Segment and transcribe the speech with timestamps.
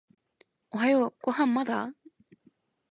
[0.71, 1.93] おはようご飯まだ？